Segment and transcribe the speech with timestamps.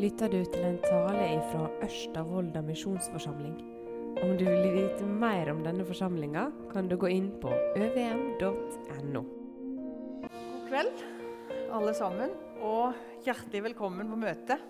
[0.00, 2.22] lytter du til en tale fra Ørsta
[2.64, 3.56] misjonsforsamling.
[4.22, 9.22] Om du vil vite mer om denne forsamlinga, kan du gå inn på øvm.no.
[10.24, 11.02] God kveld,
[11.76, 12.32] alle sammen,
[12.64, 12.96] og
[13.26, 14.62] hjertelig velkommen på møtet.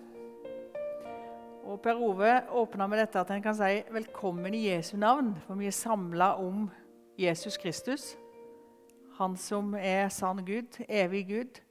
[1.63, 5.55] Og Per Ove åpna med dette at en kan si 'velkommen i Jesu navn', for
[5.55, 6.69] vi er samla om
[7.17, 8.17] Jesus Kristus.
[9.17, 11.61] Han som er sann Gud, evig Gud.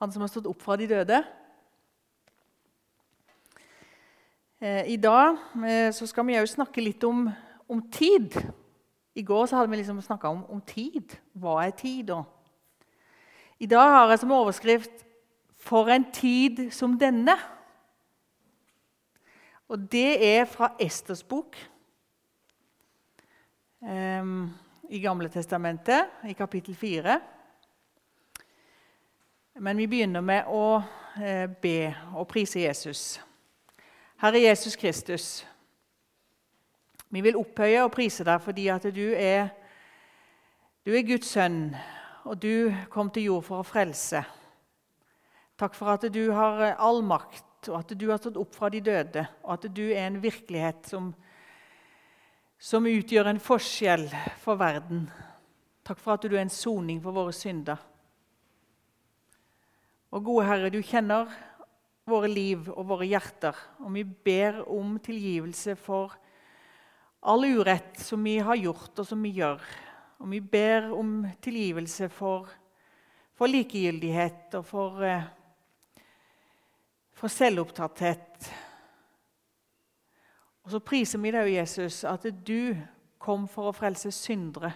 [0.00, 1.18] Han som har stått opp fra de døde.
[1.18, 1.34] Eh,
[4.58, 7.28] I dag eh, skal vi òg snakke litt om,
[7.70, 8.34] om, tid.
[9.14, 11.14] I går hadde vi liksom snakka om, om, tid.
[11.38, 12.24] Hva er tid, da?
[13.62, 15.04] I dag har jeg som overskrift
[15.58, 17.38] 'For en tid som denne'.
[19.68, 21.56] Og det er fra Esters bok
[23.82, 24.50] um,
[24.88, 27.20] i Gamle Testamentet, i kapittel 4.
[29.60, 33.20] Men vi begynner med å uh, be og prise Jesus.
[34.18, 35.46] Herre Jesus Kristus,
[37.08, 39.52] vi vil opphøye og prise deg fordi at du er,
[40.82, 41.68] du er Guds sønn,
[42.26, 44.24] og du kom til jord for å frelse.
[45.54, 48.82] Takk for at du har all makt, og at du har stått opp fra de
[48.82, 51.12] døde, og at du er en virkelighet som,
[52.58, 54.08] som utgjør en forskjell
[54.42, 55.06] for verden.
[55.86, 57.78] Takk for at du er en soning for våre synder.
[60.10, 61.30] Og gode Herre, du kjenner
[62.08, 63.56] våre liv og våre hjerter.
[63.84, 66.14] Og vi ber om tilgivelse for
[67.20, 69.62] all urett som vi har gjort, og som vi gjør.
[70.18, 72.48] Og vi ber om tilgivelse for,
[73.34, 75.28] for likegyldighet og for, eh,
[77.14, 78.50] for selvopptatthet.
[80.64, 82.76] Og så priser vi deg, Jesus, at du
[83.18, 84.72] kom for å frelse syndere.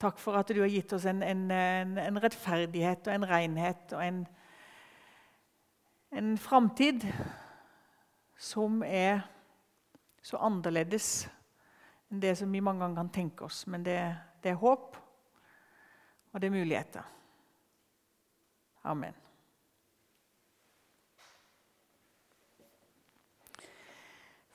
[0.00, 4.02] Takk for at du har gitt oss en, en, en rettferdighet og en renhet og
[4.04, 4.24] en
[6.14, 7.12] en framtid
[8.38, 9.24] som er
[10.22, 11.26] så annerledes
[12.10, 13.64] enn det som vi mange ganger kan tenke oss.
[13.66, 13.98] Men det,
[14.42, 14.96] det er håp,
[16.32, 17.08] og det er muligheter.
[18.84, 19.16] Amen.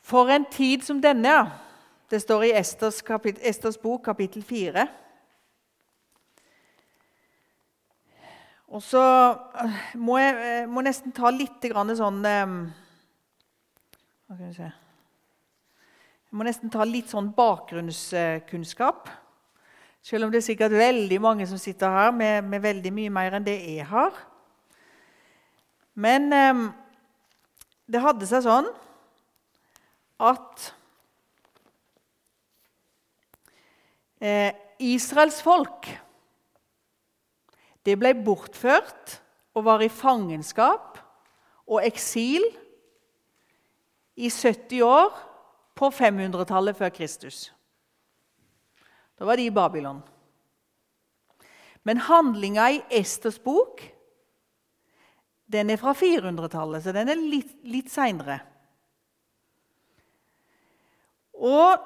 [0.02, 1.36] For en tid som denne,
[2.10, 4.88] det står i Esters, kapit Esters bok, kapittel 4.
[8.70, 9.02] Og så
[9.64, 12.52] øh, må jeg øh, må nesten ta litt sånn øh,
[14.30, 19.10] Hva skal vi se Jeg må nesten ta litt sånn bakgrunnskunnskap.
[20.06, 23.34] Selv om det er sikkert veldig mange som sitter her med, med veldig mye mer
[23.34, 24.14] enn det jeg har.
[25.98, 26.62] Men eh,
[27.90, 28.70] det hadde seg sånn
[30.22, 30.70] at
[34.22, 34.54] eh,
[34.94, 35.90] Israels folk
[37.88, 39.20] det ble bortført
[39.56, 41.00] og var i fangenskap
[41.70, 42.44] og eksil
[44.20, 45.14] i 70 år
[45.80, 47.50] på 500-tallet før Kristus.
[49.20, 50.02] Da var de i Babylon.
[51.88, 53.84] Men handlinga i Esters bok
[55.50, 58.38] den er fra 400-tallet, så den er litt, litt seinere.
[61.34, 61.80] Og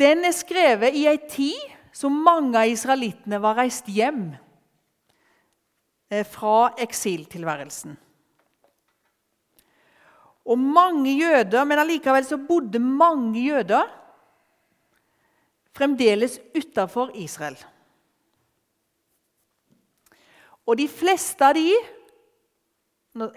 [0.00, 1.60] den er skrevet i ei tid
[1.94, 4.32] som mange av israelittene var reist hjem
[6.28, 7.96] fra eksiltilværelsen.
[10.44, 13.86] Og mange jøder, men allikevel så bodde mange jøder
[15.72, 17.56] fremdeles utafor Israel.
[20.66, 21.70] Og de fleste av de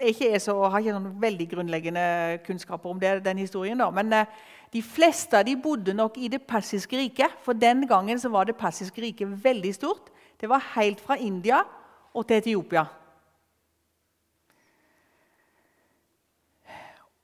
[0.08, 2.04] ikke jeg så, har ikke noen veldig grunnleggende
[2.46, 4.30] kunnskaper om det, den historien, da, men eh,
[4.72, 7.34] de fleste av de bodde nok i det persiske riket.
[7.44, 10.08] For den gangen så var det persiske riket veldig stort.
[10.40, 11.60] Det var helt fra India
[12.16, 12.86] og til Etiopia.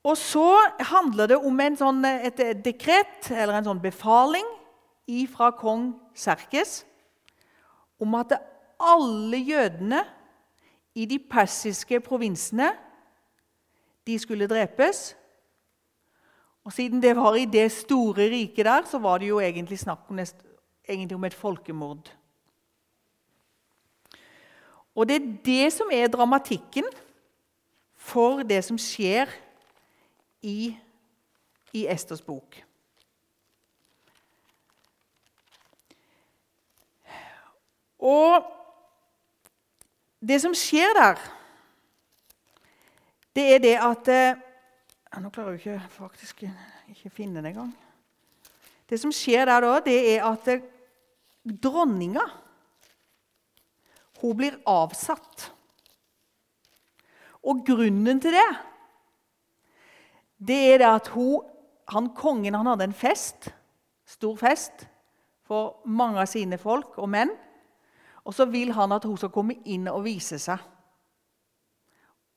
[0.03, 0.47] Og så
[0.91, 4.47] handler det om sånn, et dekret, eller en sånn befaling
[5.31, 6.83] fra kong Serkes
[7.99, 8.35] om at
[8.83, 10.03] alle jødene
[10.95, 12.69] i de persiske provinsene
[14.07, 15.13] de skulle drepes.
[16.63, 20.09] Og Siden det var i det store riket der, så var det jo egentlig snakk
[20.11, 22.11] om, egentlig om et folkemord.
[24.95, 26.85] Og det er det som er dramatikken
[27.97, 29.31] for det som skjer
[30.43, 30.75] i,
[31.73, 32.59] i Esters bok.
[38.03, 38.43] Og
[40.19, 41.21] det som skjer der,
[43.33, 46.39] det er det at ja, Nå klarer jeg ikke, faktisk
[46.89, 47.69] ikke finne det engang.
[48.89, 50.47] Det som skjer der da, det er at
[51.61, 52.23] dronninga
[54.23, 55.49] hun blir avsatt.
[57.43, 58.49] Og grunnen til det,
[60.39, 61.43] det er det at hun,
[61.91, 63.49] han kongen han hadde en fest,
[64.07, 64.85] stor fest,
[65.43, 67.33] for mange av sine folk og menn.
[68.23, 70.61] Og så vil han at hun skal komme inn og vise seg.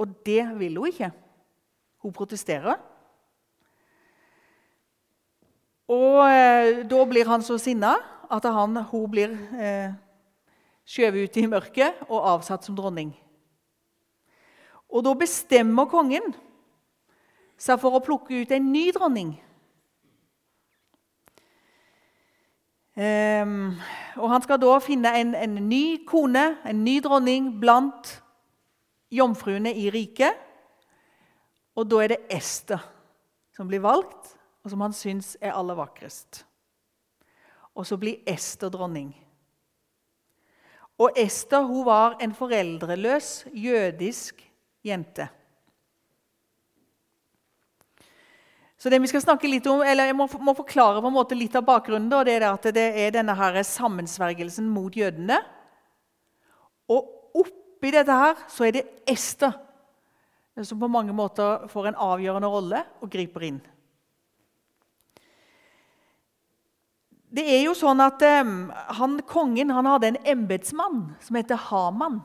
[0.02, 1.12] Og det vil hun ikke.
[2.02, 2.74] Hun protesterer.
[5.86, 7.94] Og eh, da blir han så sinna
[8.26, 9.94] at han, hun blir eh,
[10.86, 13.10] skjøvet ut i mørket og avsatt som dronning.
[14.86, 16.30] Og da bestemmer kongen
[17.58, 19.34] seg for å plukke ut en ny dronning.
[22.96, 23.76] Um,
[24.16, 28.14] og Han skal da finne en, en, ny kone, en ny dronning, blant
[29.12, 30.38] jomfruene i riket.
[31.76, 32.80] Og da er det Ester
[33.56, 34.32] som blir valgt,
[34.64, 36.42] og som han syns er aller vakrest.
[37.76, 39.12] Og så blir Ester dronning.
[40.96, 44.40] Og Ester hun var en foreldreløs jødisk
[44.86, 45.28] jente.
[48.76, 51.56] Så det vi skal snakke litt om, eller Jeg må, forklare på en måte litt
[51.56, 52.10] av bakgrunnen.
[52.24, 55.40] Det er at det er denne her sammensvergelsen mot jødene.
[56.88, 59.56] Og oppi dette her så er det Ester
[60.64, 63.58] som på mange måter får en avgjørende rolle og griper inn.
[67.36, 72.22] Det er jo sånn at um, han, Kongen han hadde en embetsmann som heter Haman.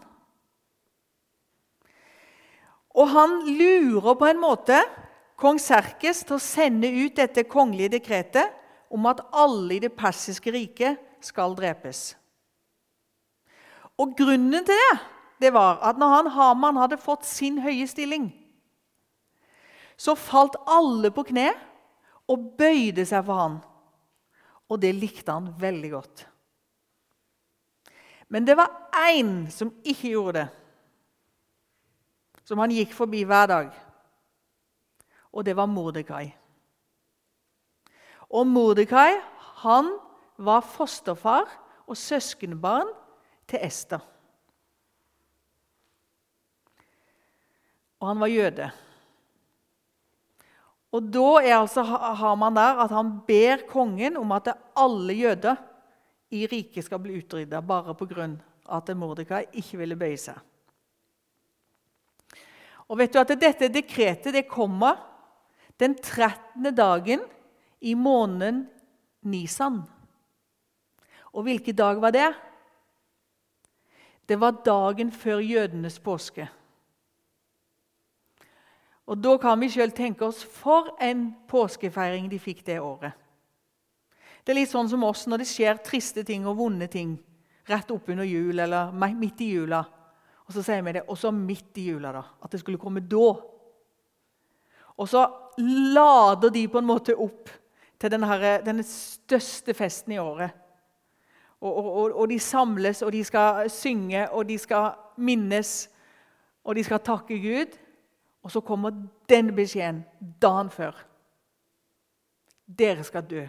[2.96, 4.80] Og han lurer på en måte
[5.42, 8.52] kong Serkes til å sende ut dette kongelige dekretet
[8.92, 12.14] om at alle i det persiske riket skal drepes.
[14.00, 14.94] Og Grunnen til det
[15.42, 18.28] det var at når han Haman hadde fått sin høye stilling,
[19.98, 21.48] så falt alle på kne
[22.30, 23.56] og bøyde seg for han.
[24.72, 26.26] Og det likte han veldig godt.
[28.32, 28.72] Men det var
[29.12, 30.50] én som ikke gjorde det,
[32.48, 33.74] som han gikk forbi hver dag
[35.32, 36.32] og det var Mordekai.
[38.32, 39.20] Og Mordekai
[39.64, 39.92] han
[40.42, 41.50] var fosterfar
[41.88, 42.90] og søskenbarn
[43.48, 44.00] til Ester.
[48.00, 48.72] Og han var jøde.
[50.92, 55.56] Og Da altså, har man der at han ber kongen om at alle jøder
[56.32, 58.30] i riket skal bli utrydda bare pga.
[58.72, 60.38] at Mordekai ikke ville bøye seg.
[62.88, 65.00] Og vet du at Dette dekretet det kommer
[65.80, 66.76] den 13.
[66.76, 67.22] dagen
[67.82, 68.68] i måneden
[69.22, 69.82] Nisan.
[71.34, 72.34] Og hvilken dag var det?
[74.28, 76.48] Det var dagen før jødenes påske.
[79.12, 83.12] Og Da kan vi sjøl tenke oss for en påskefeiring de fikk det året.
[84.42, 87.18] Det er litt sånn som oss når det skjer triste ting og vonde ting
[87.70, 89.82] rett oppunder jul eller midt i jula.
[90.48, 93.28] Og så sier vi det også midt i jula, da, at det skulle komme da.
[94.98, 95.26] Og så
[95.60, 97.52] lader de på en måte opp
[98.02, 100.58] til denne, denne største festen i året.
[101.62, 105.90] Og, og, og, de samles, og de skal synge, og de skal minnes,
[106.66, 107.78] og de skal takke Gud.
[108.42, 108.92] Og så kommer
[109.30, 110.04] den beskjeden
[110.42, 110.96] dagen før.
[112.66, 113.46] Dere skal dø.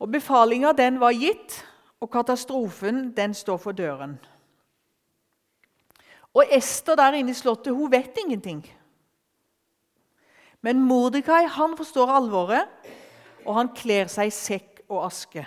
[0.00, 1.60] Og Befalinga den var gitt,
[2.00, 4.16] og katastrofen den står for døren.
[6.34, 8.62] Og Ester der inne i slottet hun vet ingenting.
[10.60, 12.68] Men Mordekai han forstår alvoret,
[13.46, 15.46] og han kler seg i sekk og aske.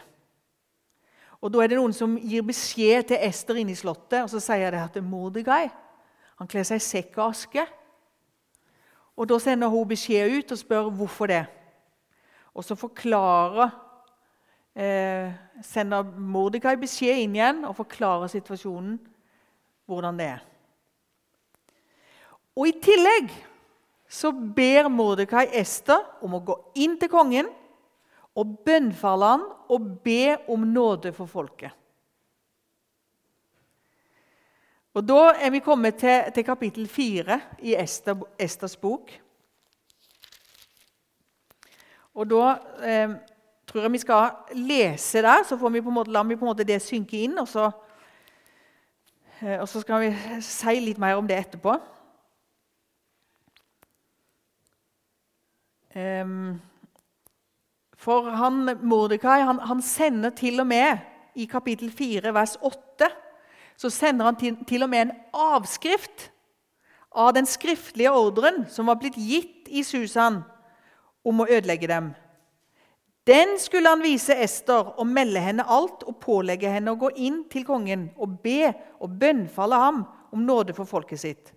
[1.41, 4.39] Og Da er det noen som gir beskjed til Ester inne i slottet, og så
[4.39, 5.67] sier de at til Mordekai
[6.39, 7.65] han kler seg i sekk og aske.
[9.13, 11.43] Og Da sender hun beskjed ut og spør hvorfor det.
[12.53, 13.69] Og så forklarer
[14.75, 15.33] eh,
[15.65, 18.97] sender Mordekai beskjed inn igjen og forklarer situasjonen,
[19.85, 20.43] hvordan det er.
[22.53, 23.33] Og I tillegg
[24.09, 27.49] så ber Mordekai Ester om å gå inn til kongen
[28.37, 31.73] og bønnfalle han og be om nåde for folket.
[34.93, 39.09] Og Da er vi kommet til, til kapittel fire i Ester, Esters bok.
[42.13, 43.15] Og Da eh,
[43.67, 46.45] tror jeg vi skal lese der, så får vi på en måte, lar vi på
[46.45, 47.39] en måte det synke inn.
[47.41, 47.71] Og så,
[49.41, 51.79] eh, og så skal vi si litt mer om det etterpå.
[55.95, 56.61] Um,
[57.97, 60.97] for han, Mordekai han, han, sender til og med
[61.35, 63.09] i kapittel 4, vers 8
[63.77, 66.29] så sender han til, til, og med en avskrift
[67.13, 70.41] av den skriftlige ordren som var blitt gitt i Susan
[71.23, 72.11] om å ødelegge dem.
[73.23, 77.45] Den skulle han vise Ester og melde henne alt og pålegge henne å gå inn
[77.51, 80.01] til kongen og be og bønnfalle ham
[80.33, 81.53] om nåde for folket sitt.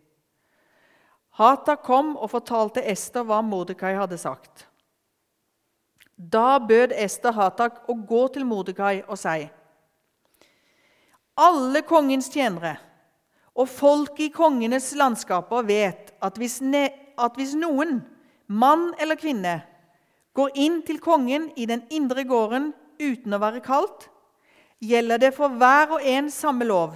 [1.36, 4.68] Hatak kom og fortalte Ester hva Mordekai hadde sagt.
[6.16, 9.50] Da bød Ester Hatak å gå til Mordekai og si:"
[11.36, 12.76] Alle kongens tjenere
[13.56, 18.02] og folk i kongenes landskaper vet at hvis, ne, at hvis noen,
[18.46, 19.58] mann eller kvinne,
[20.36, 24.10] går inn til kongen i den indre gården uten å være kalt,
[24.84, 26.94] gjelder det for hver og en samme lov.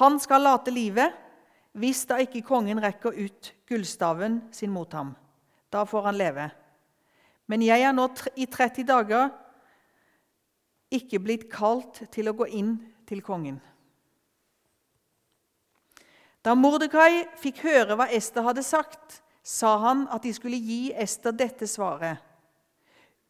[0.00, 1.16] Han skal late livet
[1.80, 5.14] hvis da ikke kongen rekker ut gullstaven sin mot ham.
[5.72, 6.50] Da får han leve.
[7.48, 9.30] Men jeg er nå i 30 dager
[10.92, 12.74] ikke blitt kalt til å gå inn
[13.10, 13.58] til kongen.
[16.46, 21.34] Da Mordekai fikk høre hva Ester hadde sagt, sa han at de skulle gi Ester
[21.36, 22.22] dette svaret.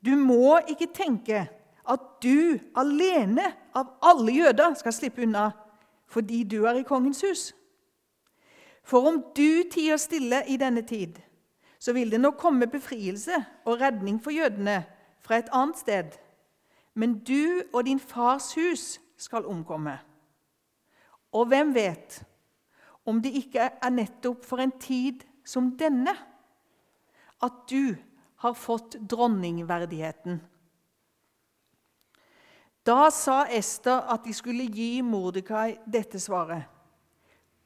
[0.05, 1.47] Du må ikke tenke
[1.91, 5.51] at du alene av alle jøder skal slippe unna
[6.11, 7.43] fordi du er i kongens hus.
[8.83, 11.21] For om du tier stille i denne tid,
[11.79, 14.81] så vil det nå komme befrielse og redning for jødene
[15.23, 16.17] fra et annet sted.
[16.99, 19.99] Men du og din fars hus skal omkomme.
[21.37, 22.23] Og hvem vet
[23.09, 26.15] om det ikke er nettopp for en tid som denne
[27.41, 27.97] at du
[28.41, 30.41] har fått dronningverdigheten.
[32.83, 36.65] Da sa Ester at de skulle gi Mordekai dette svaret.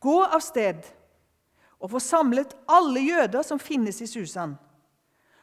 [0.03, 0.83] Gå av sted
[1.79, 4.57] og få samlet alle jøder som finnes i Susan,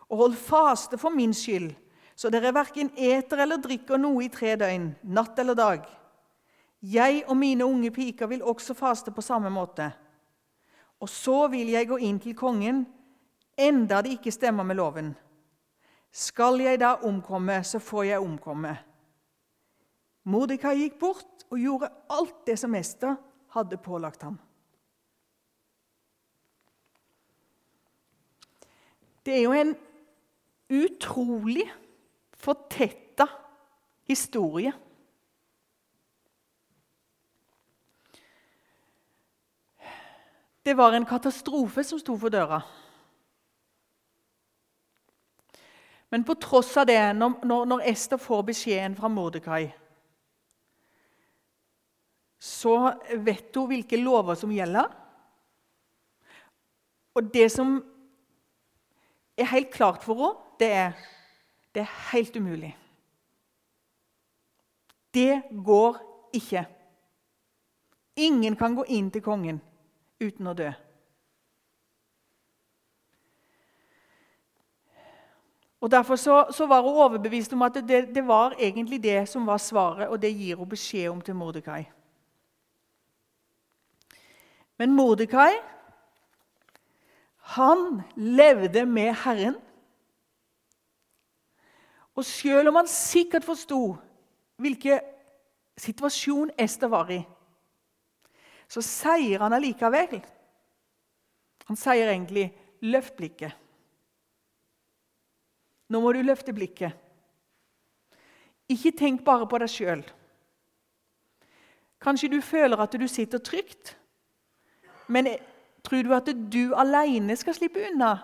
[0.10, 1.72] og hold faste for min skyld,
[2.15, 5.86] så dere verken eter eller drikker noe i tre døgn, natt eller dag.
[6.81, 9.91] Jeg og mine unge piker vil også faste på samme måte.
[11.01, 12.85] Og så vil jeg gå inn til kongen,
[13.57, 15.11] enda det ikke stemmer med loven.
[16.11, 18.73] Skal jeg da omkomme, så får jeg omkomme.
[20.23, 23.15] Mordekai gikk bort og gjorde alt det som Ester
[23.55, 24.38] hadde pålagt ham.
[29.25, 29.75] Det er jo en
[30.71, 31.65] utrolig
[32.41, 33.27] fortetta
[34.09, 34.73] historie.
[40.63, 42.62] Det var en katastrofe som sto for døra.
[46.12, 49.72] Men på tross av det, når, når Ester får beskjeden fra Mordekai,
[52.41, 52.75] så
[53.22, 54.89] vet hun hvilke lover som gjelder.
[57.15, 57.77] Og det som
[59.38, 60.94] er helt klart for henne, det er
[61.72, 62.77] det er helt umulig.
[65.13, 65.98] Det går
[66.36, 66.65] ikke.
[68.15, 69.62] Ingen kan gå inn til kongen
[70.21, 70.69] uten å dø.
[75.81, 79.47] Og Derfor så, så var hun overbevist om at det, det, var egentlig det som
[79.47, 81.83] var svaret, og det gir hun beskjed om til Mordekai.
[84.77, 85.57] Men Mordekai
[87.57, 89.55] han levde med Herren.
[92.15, 93.95] Og selv om han sikkert forsto
[94.61, 94.99] hvilken
[95.77, 97.23] situasjon Ester var i,
[98.71, 100.21] så sier han allikevel
[101.67, 102.51] Han sier egentlig
[102.81, 103.53] 'løft blikket'.
[105.91, 106.95] Nå må du løfte blikket.
[108.71, 110.03] Ikke tenk bare på deg sjøl.
[112.01, 113.97] Kanskje du føler at du sitter trygt,
[115.07, 115.27] men
[115.83, 118.15] tror du at du alene skal slippe unna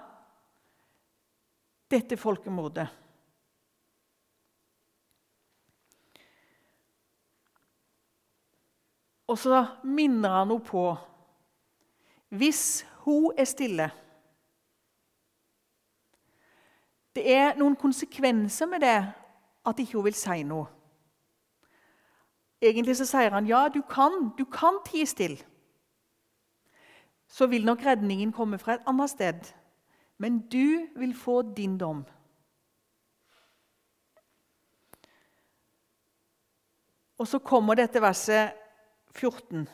[1.91, 2.87] dette folkemordet?
[9.27, 10.97] Og så minner han henne på
[12.29, 13.91] Hvis hun er stille
[17.15, 18.97] Det er noen konsekvenser med det
[19.67, 20.67] at ikke hun vil si noe.
[22.61, 25.41] Egentlig så sier han ja, du kan, du kan tie stille.
[27.27, 29.49] Så vil nok redningen komme fra et annet sted.
[30.17, 32.05] Men du vil få din dom.
[37.17, 38.53] Og så kommer dette verset
[39.17, 39.67] 14.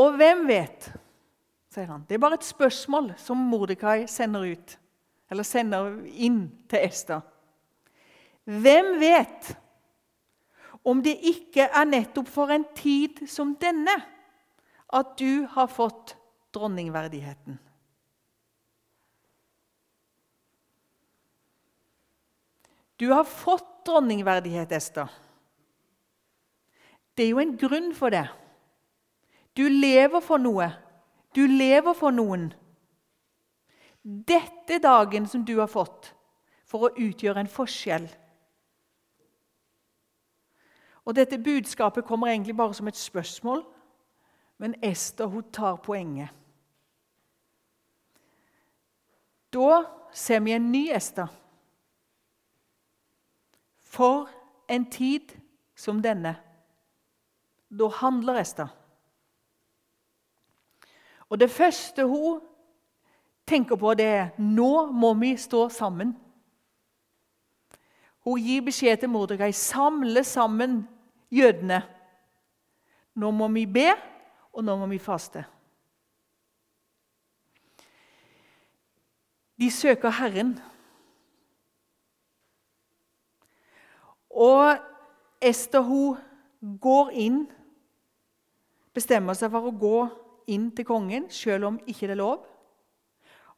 [0.00, 0.90] Og hvem vet,
[1.70, 2.04] sier han.
[2.06, 4.76] Det er bare et spørsmål som Mordekai sender ut,
[5.30, 7.24] eller sender inn til Ester.
[8.50, 9.50] Hvem vet
[10.86, 13.98] om det ikke er nettopp for en tid som denne
[14.90, 16.16] at du har fått
[16.54, 17.58] dronningverdigheten?
[23.00, 25.08] Du har fått dronningverdighet, Ester.
[27.20, 28.28] Det er jo en grunn for det.
[29.56, 30.70] Du lever for noe.
[31.36, 32.46] Du lever for noen.
[34.02, 36.14] Dette dagen som du har fått
[36.64, 38.08] for å utgjøre en forskjell.
[41.04, 43.66] Og Dette budskapet kommer egentlig bare som et spørsmål,
[44.56, 46.32] men Ester hun tar poenget.
[49.52, 51.28] Da ser vi en ny Ester.
[53.76, 54.30] For
[54.72, 55.36] en tid
[55.76, 56.38] som denne.
[57.70, 58.68] Da handler Ester.
[61.30, 62.40] Og det første hun
[63.46, 66.16] tenker på, det er nå må vi stå sammen.
[68.26, 70.82] Hun gir beskjed til Mordekai samle sammen
[71.30, 71.80] jødene.
[73.14, 73.88] Nå må vi be,
[74.52, 75.44] og nå må vi faste.
[79.60, 80.54] De søker Herren.
[84.30, 84.76] Og
[85.42, 86.16] Ester hun
[86.80, 87.40] går inn,
[88.94, 89.98] bestemmer seg for å gå
[90.50, 92.46] inn til kongen, selv om ikke det er lov.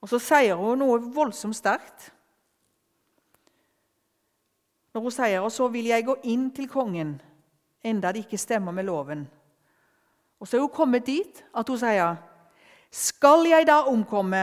[0.02, 2.10] Og så sier hun noe voldsomt sterkt.
[4.92, 7.14] Når hun sier og så vil jeg gå inn til kongen,
[7.82, 9.24] enda det ikke stemmer med loven.
[10.42, 12.18] Og så er hun kommet dit at hun sier,
[12.92, 14.42] skal jeg da omkomme,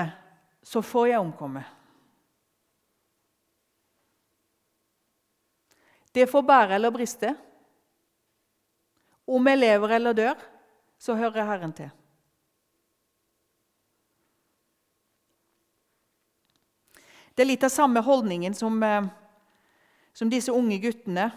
[0.64, 1.62] så får jeg omkomme.
[6.16, 7.36] Det får bære eller briste.
[9.30, 10.40] Om jeg lever eller dør,
[11.00, 11.90] så hører Herren til.
[17.36, 19.06] Det er litt av samme holdningen som, eh,
[20.14, 21.30] som disse unge guttene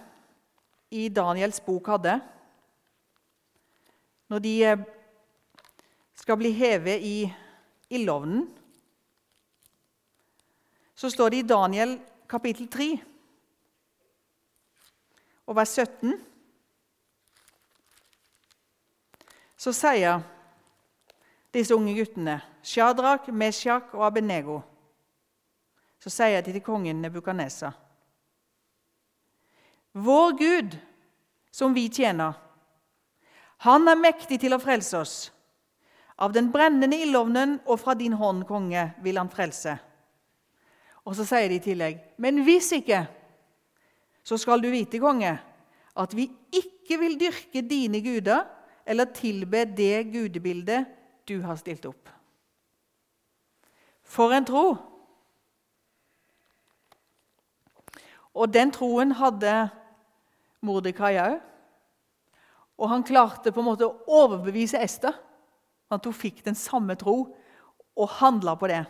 [0.91, 2.17] i Daniels bok hadde.
[4.27, 4.83] Når de eh,
[6.19, 7.17] skal bli hevet i
[7.95, 8.49] ildovnen,
[10.95, 11.95] så står det i Daniel
[12.27, 12.91] kapittel 3
[15.47, 16.32] og vers 17
[19.63, 20.25] Så sier
[21.55, 24.63] disse unge guttene, Shadrak, Meshach og Abenego
[26.03, 27.71] så sier de til kongen Nebukadnesa.:
[29.93, 30.75] Vår Gud,
[31.53, 32.33] som vi tjener,
[33.63, 35.15] han er mektig til å frelse oss.
[36.19, 39.77] Av den brennende ildovnen og fra din hånd, konge, vil han frelse.
[41.07, 43.05] Og så sier de i tillegg.: Men hvis ikke,
[44.25, 45.37] så skal du vite, konge,
[45.95, 48.43] at vi ikke vil dyrke dine guder
[48.87, 50.89] eller tilbe det gudebildet
[51.29, 52.11] du har stilt opp.
[54.03, 54.65] For en tro!
[58.33, 59.53] Og den troen hadde
[60.65, 61.39] Mordekai òg.
[62.81, 65.15] Og han klarte på en måte å overbevise Ester
[65.93, 67.17] at hun fikk den samme tro
[67.93, 68.83] og handla på det.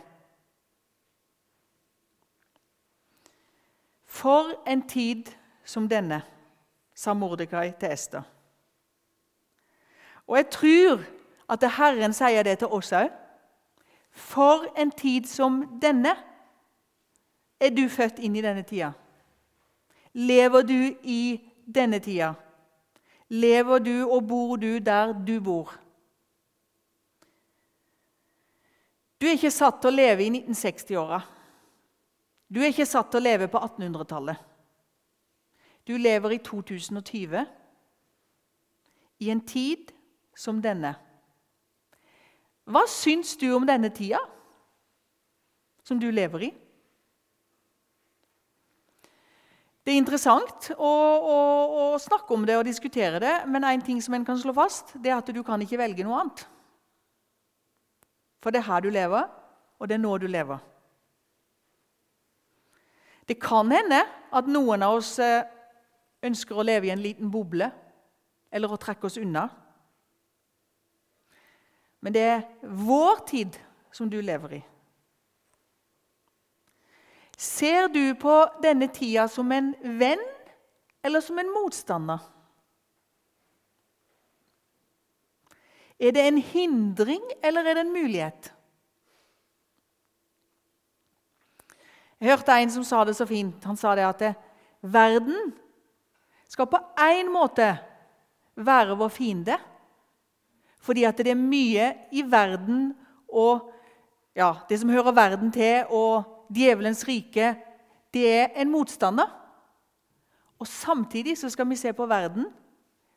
[4.07, 5.33] For en tid
[5.65, 6.21] som denne,
[6.95, 8.32] sa Mordekai til Ester.
[10.27, 11.03] Og jeg tror
[11.51, 13.11] at Herren sier det til oss òg.
[14.13, 16.13] For en tid som denne
[17.59, 18.91] er du født inn i denne tida.
[20.13, 22.33] Lever du i denne tida?
[23.33, 25.73] Lever du og bor du der du bor?
[29.17, 31.21] Du er ikke satt til å leve i 1960-åra.
[32.51, 34.41] Du er ikke satt til å leve på 1800-tallet.
[35.87, 37.45] Du lever i 2020,
[39.23, 39.93] i en tid
[40.35, 40.95] som denne.
[42.63, 44.21] Hva syns du om denne tida
[45.83, 46.51] som du lever i?
[49.83, 53.99] Det er interessant å, å, å, snakke om det og diskutere det, men én ting
[54.01, 56.45] som en kan slå fast, det er at du kan ikke velge noe annet.
[58.39, 59.27] For det er her du lever,
[59.79, 60.61] og det er nå du lever.
[63.27, 63.99] Det kan hende
[64.31, 65.43] at noen av oss eh,
[66.23, 67.69] ønsker å leve i en liten boble
[68.53, 69.49] eller å trekke oss unna.
[72.03, 73.55] Men det er vår tid
[73.95, 74.61] som du lever i.
[77.39, 80.21] Ser du på denne tida som en venn
[81.03, 82.19] eller som en motstander?
[85.99, 88.51] Er det en hindring, eller er det en mulighet?
[92.19, 93.63] Jeg hørte en som sa det så fint.
[93.63, 94.23] Han sa det at
[94.81, 95.53] verden
[96.51, 97.69] skal på én måte
[98.55, 99.57] være vår fiende.
[100.83, 102.91] Fordi at det er mye i verden
[103.31, 103.71] og
[104.35, 107.53] ja, det som hører verden til, og djevelens rike,
[108.13, 109.29] det er en motstander.
[110.59, 112.47] Og Samtidig så skal vi se på verden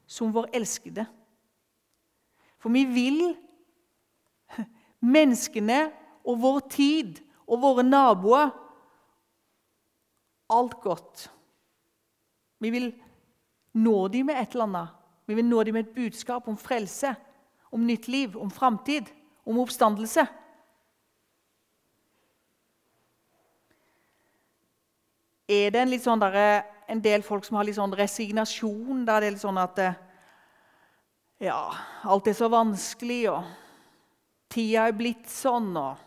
[0.07, 1.07] som vår elskede.
[2.59, 3.20] For vi vil
[5.14, 5.90] menneskene
[6.26, 8.50] og vår tid og våre naboer
[10.50, 11.26] alt godt.
[12.59, 12.92] Vi vil
[13.76, 14.92] nå dem med et eller annet.
[15.26, 17.14] Vi vil nå dem med et budskap om frelse,
[17.77, 19.11] om nytt liv, om framtid,
[19.45, 20.25] om oppstandelse.
[25.47, 26.41] Er det en sånn der
[26.87, 29.05] en del folk som har litt sånn resignasjon.
[29.07, 30.01] Det er litt sånn at eh,
[31.49, 31.61] ja,
[32.07, 36.03] alt er så vanskelig, og tida er blitt sånn, og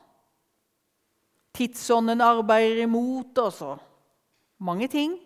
[1.57, 3.83] tidsånden arbeider imot oss, og
[4.63, 5.17] mange ting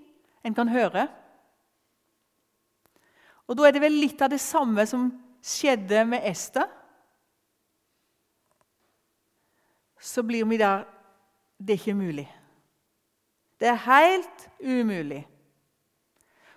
[0.43, 1.07] en kan høre.
[3.47, 5.09] Og Da er det vel litt av det samme som
[5.43, 6.67] skjedde med Ester.
[9.99, 10.85] Så blir vi der
[11.57, 12.27] Det er ikke mulig.
[13.59, 15.27] Det er helt umulig.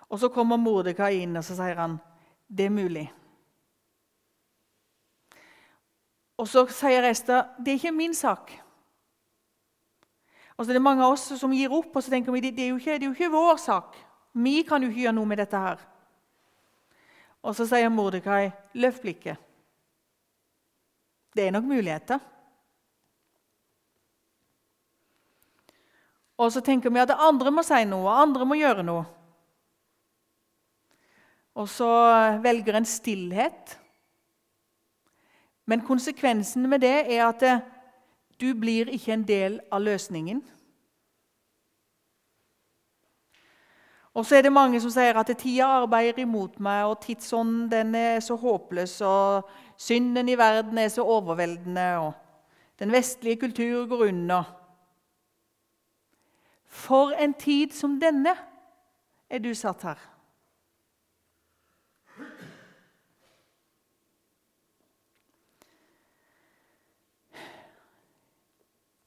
[0.08, 1.98] Og så kommer Mordekai inn og så sier han,
[2.48, 3.04] det er mulig.
[6.36, 8.50] Og så sier Ester det er ikke min sak.
[10.56, 12.58] Og så er Det mange av oss som gir opp, og så tenker vi det
[12.58, 13.96] er jo ikke, det er jo ikke vår sak.
[14.32, 15.78] Vi kan jo ikke gjøre noe med dette her.
[17.46, 19.38] Og så sier Mordekai, løft blikket.
[21.36, 22.18] Det er nok muligheter.
[26.36, 29.04] Og så tenker vi at andre må si noe, andre må gjøre noe.
[31.56, 31.88] Og så
[32.44, 33.76] velger en stillhet.
[35.66, 37.62] Men konsekvensen med det er at eh,
[38.40, 40.42] du blir ikke en del av løsningen.
[44.16, 48.22] Og så er det mange som sier at tida arbeider imot meg, og tidsånden er
[48.24, 52.14] så håpløs, og synden i verden er så overveldende, og
[52.80, 54.48] den vestlige kultur går under.
[56.64, 58.32] For en tid som denne
[59.28, 60.00] er du satt her.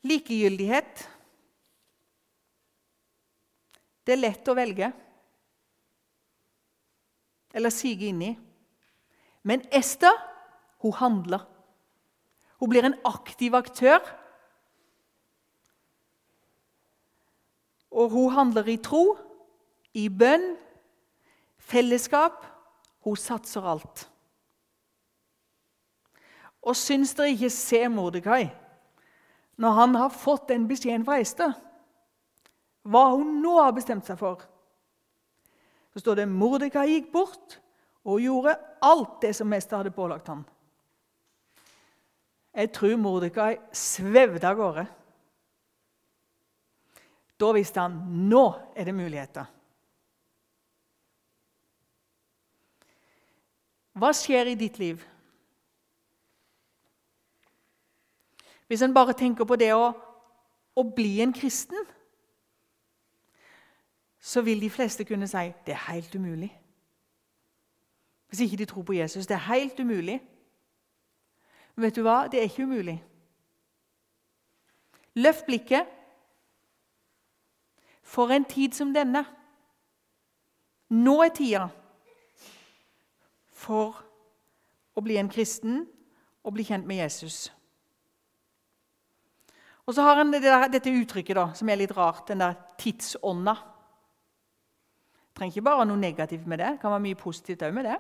[0.06, 1.10] Likegyldighet.
[4.10, 4.88] Det er lett å velge
[7.54, 8.32] eller sige inn i.
[9.45, 10.15] Men Ester
[10.82, 11.43] hun handler.
[12.58, 14.02] Hun blir en aktiv aktør.
[17.93, 19.13] Og hun handler i tro,
[19.93, 20.56] i bønn,
[21.62, 22.41] fellesskap.
[23.06, 24.08] Hun satser alt.
[26.65, 28.48] Og syns dere ikke se Mordekai
[29.60, 31.54] når han har fått den beskjeden fra Ester?
[32.88, 34.46] Hva hun nå har bestemt seg for?
[35.94, 37.58] Så står det Mordekai gikk bort
[38.08, 40.46] og gjorde alt det som mester hadde pålagt ham.
[42.56, 44.86] Jeg tror Mordekai svevde av gårde.
[47.39, 47.96] Da visste han
[48.30, 48.44] nå
[48.76, 49.48] er det muligheter.
[54.00, 55.00] Hva skjer i ditt liv?
[58.70, 59.89] Hvis en bare tenker på det å,
[60.78, 61.88] å bli en kristen,
[64.19, 66.51] så vil de fleste kunne si det er helt umulig.
[68.27, 69.27] Hvis ikke de tror på Jesus.
[69.27, 70.21] Det er helt umulig.
[71.75, 72.27] Men vet du hva?
[72.27, 73.03] Det er ikke umulig.
[75.15, 75.88] Løft blikket
[78.03, 79.25] for en tid som denne.
[80.89, 81.67] Nå er tida
[83.53, 83.97] for
[84.95, 85.84] å bli en kristen
[86.43, 87.49] og bli kjent med Jesus.
[89.86, 92.58] Og så har han det der, dette uttrykket da, som er litt rart, den der
[92.77, 93.55] tidsånda.
[95.39, 96.73] Trenger ikke bare noe negativt med det.
[96.75, 97.95] Det kan være mye positivt òg med det.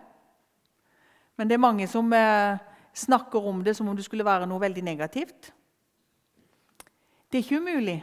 [1.39, 2.59] Men det er mange som eh,
[2.91, 5.53] snakker om det som om det skulle være noe veldig negativt.
[7.31, 7.95] Det er ikke umulig.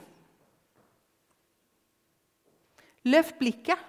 [3.05, 3.83] Løft blikket.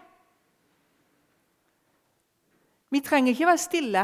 [2.92, 4.04] Vi trenger ikke være stille.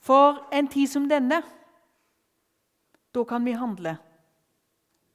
[0.00, 1.42] For en tid som denne,
[3.12, 3.98] da kan vi handle.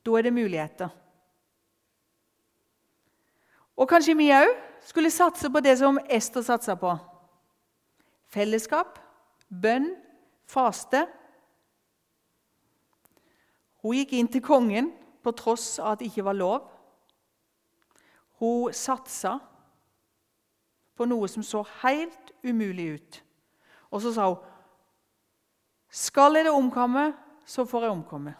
[0.05, 0.93] Da er det muligheter.
[3.75, 4.51] Og kanskje vi òg
[4.85, 6.93] skulle satse på det som Ester satsa på.
[8.31, 8.99] Fellesskap,
[9.49, 9.89] bønn,
[10.47, 11.05] faste.
[13.83, 14.91] Hun gikk inn til kongen
[15.23, 16.71] på tross av at det ikke var lov.
[18.39, 19.37] Hun satsa
[20.95, 23.21] på noe som så helt umulig ut.
[23.91, 24.51] Og så sa hun
[25.95, 27.13] skal jeg det omkomme,
[27.47, 28.33] så får jeg omkomme.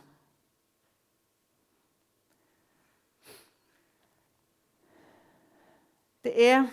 [6.26, 6.64] Det er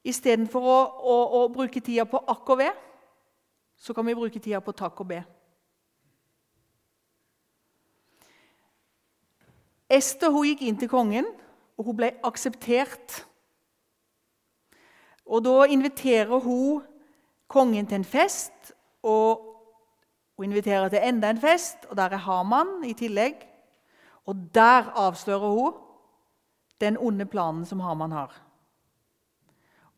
[0.00, 0.78] Istedenfor å,
[1.12, 2.78] å, å bruke tida på akk og ved,
[3.76, 5.18] så kan vi bruke tida på takk og be.
[9.92, 11.28] Ester hun gikk inn til kongen,
[11.76, 13.20] og hun ble akseptert.
[15.28, 16.80] Og Da inviterer hun
[17.50, 18.72] kongen til en fest,
[19.04, 19.44] og
[20.40, 23.44] hun inviterer til enda en fest, og der er Haman i tillegg.
[24.26, 25.78] Og der avslører hun
[26.80, 28.34] den onde planen som Haman har.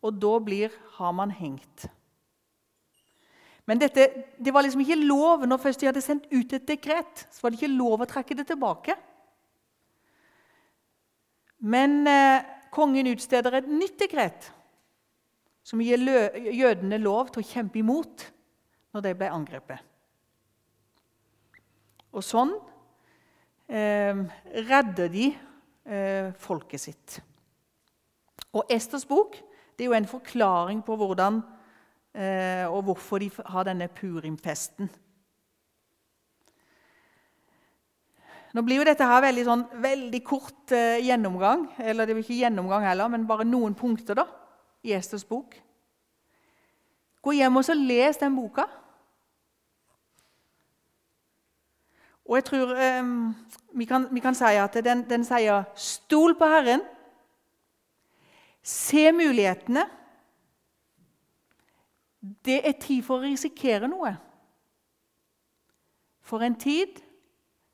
[0.02, 1.86] Og da blir Haman hengt.
[3.70, 4.08] Men dette,
[4.42, 7.26] det var liksom ikke lov når først de hadde sendt ut et dekret.
[7.30, 8.96] så var det ikke lov å trekke det tilbake.
[11.62, 12.42] Men eh,
[12.74, 14.50] kongen utsteder et nytt dekret
[15.62, 16.02] som gir
[16.50, 18.26] jødene lov til å kjempe imot
[18.92, 19.78] når de ble angrepet.
[22.12, 22.50] Og sånn
[23.70, 24.18] eh,
[24.66, 25.30] redder de
[26.38, 27.16] folket sitt.
[28.52, 29.34] Og Esters bok
[29.76, 31.40] det er jo en forklaring på hvordan
[32.14, 34.90] eh, og hvorfor de har denne purimfesten.
[38.52, 41.64] Nå blir jo dette her veldig, sånn, veldig kort eh, gjennomgang.
[41.80, 44.26] Eller det blir ikke gjennomgang heller, men bare noen punkter da,
[44.84, 45.56] i Esters bok.
[47.22, 48.66] Gå hjem og så les den boka.
[52.28, 53.04] Og jeg tror eh,
[53.72, 56.85] vi, kan, vi, kan, si at den, den sier 'stol på Herren'.
[58.62, 59.85] Se mulighetene.
[62.44, 64.14] Det er tid for å risikere noe.
[66.22, 67.02] For en tid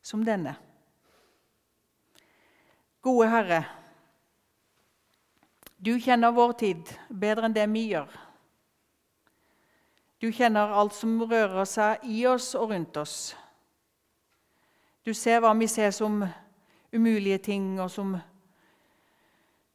[0.02, 0.56] som denne.
[3.04, 3.60] Gode Herre,
[5.78, 8.08] du kjenner vår tid bedre enn det vi gjør.
[10.18, 13.36] Du kjenner alt som rører seg i oss og rundt oss.
[15.08, 16.18] Du ser hva vi ser som
[16.92, 18.10] umulige ting, og som,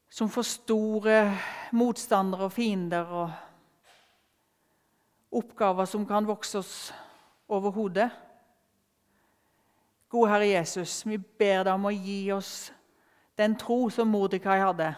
[0.06, 1.34] som for store
[1.74, 3.02] motstandere og fiender.
[3.02, 3.32] og
[5.32, 6.94] Oppgaver som kan vokse oss
[7.50, 8.12] over hodet.
[10.10, 12.70] Gode Herre Jesus, vi ber deg om å gi oss
[13.34, 14.94] den tro som Mordekai hadde,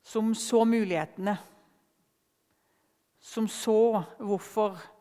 [0.00, 1.36] som så mulighetene,
[3.20, 4.96] som så hvorfor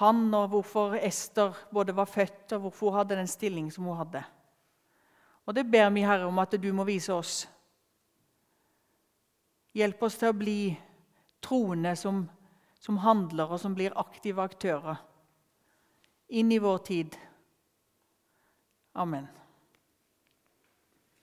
[0.00, 3.98] han og hvorfor Ester både var født, og hvorfor hun hadde den stilling som hun
[4.00, 4.22] hadde.
[5.46, 7.48] Og Det ber vi, Herre, om at du må vise oss.
[9.74, 10.60] Hjelp oss til å bli
[11.42, 12.22] troende som,
[12.80, 15.00] som handler, og som blir aktive aktører
[16.30, 17.18] inn i vår tid.
[18.94, 19.26] Amen.